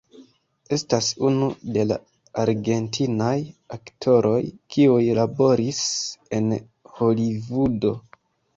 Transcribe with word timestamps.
Estas 0.77 1.09
unu 1.27 1.49
de 1.75 1.83
la 1.89 1.97
argentinaj 2.45 3.35
aktoroj 3.77 4.41
kiuj 4.75 5.05
laboris 5.21 5.85
en 6.41 6.51
Holivudo. 6.99 7.97